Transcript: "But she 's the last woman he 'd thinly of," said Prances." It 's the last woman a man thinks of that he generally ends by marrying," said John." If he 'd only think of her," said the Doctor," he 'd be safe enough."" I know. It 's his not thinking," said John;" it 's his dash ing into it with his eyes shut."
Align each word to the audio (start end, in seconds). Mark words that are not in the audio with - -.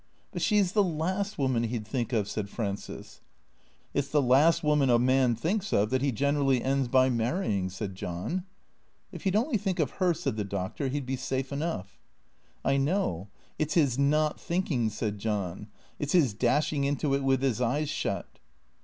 "But 0.33 0.41
she 0.41 0.57
's 0.59 0.71
the 0.71 0.81
last 0.81 1.37
woman 1.37 1.61
he 1.61 1.77
'd 1.77 1.85
thinly 1.85 2.17
of," 2.17 2.27
said 2.27 2.49
Prances." 2.49 3.21
It 3.93 4.01
's 4.03 4.07
the 4.07 4.19
last 4.19 4.63
woman 4.63 4.89
a 4.89 4.97
man 4.97 5.35
thinks 5.35 5.71
of 5.71 5.91
that 5.91 6.01
he 6.01 6.11
generally 6.11 6.59
ends 6.63 6.87
by 6.87 7.11
marrying," 7.11 7.69
said 7.69 7.93
John." 7.93 8.43
If 9.11 9.25
he 9.25 9.29
'd 9.29 9.35
only 9.35 9.59
think 9.59 9.77
of 9.77 9.91
her," 10.01 10.15
said 10.15 10.37
the 10.37 10.43
Doctor," 10.43 10.87
he 10.89 10.99
'd 11.01 11.05
be 11.05 11.17
safe 11.17 11.53
enough."" 11.53 11.99
I 12.65 12.77
know. 12.77 13.27
It 13.59 13.69
's 13.73 13.73
his 13.75 13.99
not 13.99 14.41
thinking," 14.41 14.89
said 14.89 15.19
John;" 15.19 15.67
it 15.99 16.09
's 16.09 16.13
his 16.13 16.33
dash 16.33 16.73
ing 16.73 16.83
into 16.83 17.13
it 17.13 17.23
with 17.23 17.43
his 17.43 17.61
eyes 17.61 17.87
shut." 17.87 18.39